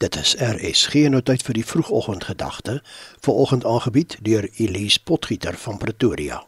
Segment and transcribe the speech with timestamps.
[0.00, 2.78] Dit is RSG nou tyd vir die vroegoggendgedagte,
[3.20, 6.38] vanoggend aangebied deur Elise Potgieter van Pretoria.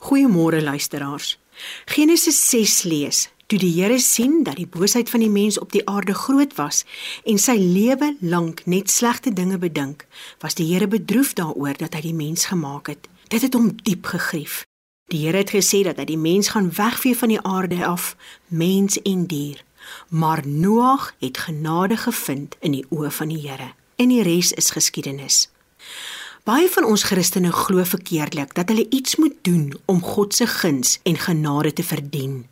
[0.00, 1.38] Goeiemôre luisteraars.
[1.84, 5.84] Genesis 6 lees: Toe die Here sien dat die boosheid van die mens op die
[5.88, 6.86] aarde groot was
[7.24, 10.06] en sy lewe lank net slegte dinge bedink,
[10.40, 13.12] was die Here bedroef daaroor dat hy die mens gemaak het.
[13.28, 14.62] Dit het hom diep gegrief.
[15.12, 18.14] Die Here het gesê dat hy die mens gaan wegvee van die aarde af,
[18.48, 19.60] mens en dier.
[20.08, 23.72] Maar Noag het genade gevind in die oë van die Here.
[23.96, 25.48] En die res is geskiedenis.
[26.44, 30.98] Baie van ons Christene glo verkeerdelik dat hulle iets moet doen om God se guns
[31.02, 32.44] en genade te verdien.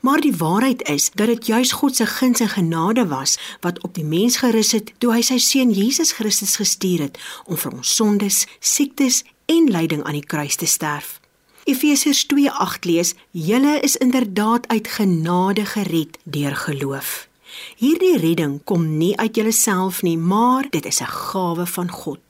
[0.00, 3.94] Maar die waarheid is dat dit juis God se guns en genade was wat op
[3.94, 7.94] die mens gerus het toe hy sy seun Jesus Christus gestuur het om vir ons
[7.94, 11.20] sondes, siektes en lyding aan die kruis te sterf.
[11.68, 17.28] Efesiërs 2:8 lees: "Julle is inderdaad uit genade gered deur geloof."
[17.76, 22.20] Hierdie redding kom nie uit julleself nie, maar dit is 'n gawe van God.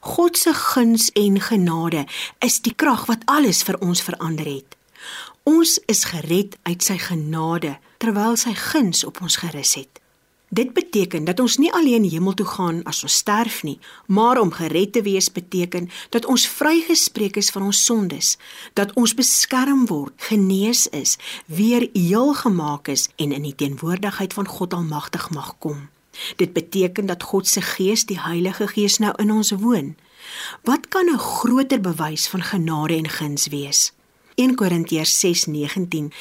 [0.00, 2.06] God se guns en genade
[2.38, 4.76] is die krag wat alles vir ons verander het.
[5.42, 10.01] Ons is gered uit sy genade terwyl sy guns op ons gerus het.
[10.52, 14.50] Dit beteken dat ons nie alleen hemel toe gaan as ons sterf nie, maar om
[14.52, 18.36] gered te wees beteken dat ons vrygespreek is van ons sondes,
[18.76, 24.46] dat ons beskerm word, genees is, weer heel gemaak is en in die teenwoordigheid van
[24.48, 25.88] God Almagtig mag kom.
[26.36, 29.94] Dit beteken dat God se Gees, die Heilige Gees nou in ons woon.
[30.68, 33.92] Wat kan 'n groter bewys van genade en guns wees?
[34.34, 36.12] 1 Korintiërs 6:19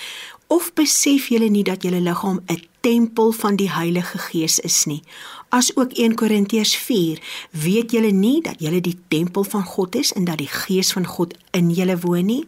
[0.47, 5.01] Of besef julle nie dat julle liggaam 'n tempel van die Heilige Gees is nie.
[5.49, 10.13] As ook 1 Korintiërs 4, weet julle nie dat julle die tempel van God is
[10.13, 12.43] en dat die Gees van God in julle woon nie?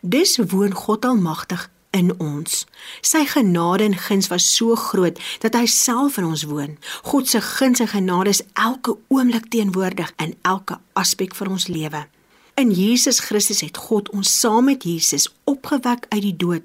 [0.00, 2.64] Dis woon God Almagtig in ons.
[3.00, 6.76] Sy genade en guns was so groot dat hy self in ons woon.
[7.06, 12.04] God se guns en genade is elke oomblik teenwoordig in elke aspek van ons lewe.
[12.60, 16.62] In Jesus Christus het God ons saam met Jesus opgewek uit die dood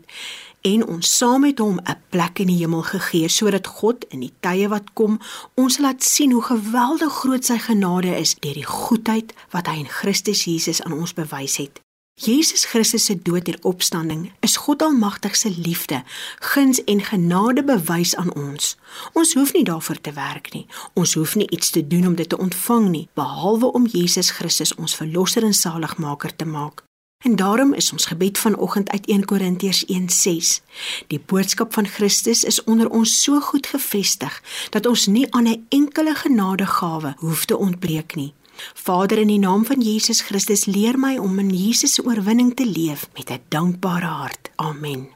[0.61, 4.33] en ons saam met hom 'n plek in die hemel gegee sodat God in die
[4.39, 5.19] tye wat kom
[5.55, 9.89] ons laat sien hoe geweldig groot sy genade is deur die goedheid wat hy in
[9.89, 11.81] Christus Jesus aan ons bewys het.
[12.19, 16.03] Jesus Christus se dood en opstanding is God Almagtig se liefde,
[16.39, 18.75] guns en genade bewys aan ons.
[19.13, 20.65] Ons hoef nie daarvoor te werk nie.
[20.93, 24.75] Ons hoef nie iets te doen om dit te ontvang nie, behalwe om Jesus Christus
[24.75, 26.88] ons verlosser en saligmaker te maak.
[27.25, 30.62] En daarom is ons gebed vanoggend uit 1 Korintiërs 1:6.
[31.07, 35.66] Die boodskap van Christus is onder ons so goed gefestig dat ons nie aan 'n
[35.69, 38.34] enkele genadegawe hoef te ontbreek nie.
[38.74, 42.66] Vader in die naam van Jesus Christus leer my om in Jesus se oorwinning te
[42.66, 44.50] leef met 'n dankbare hart.
[44.56, 45.09] Amen.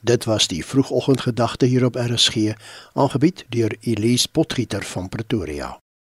[0.00, 2.36] Dit was die vroegoggendgedagte hier op RSG,
[2.92, 5.80] aangebied deur Elise Potgieter van Pretoria.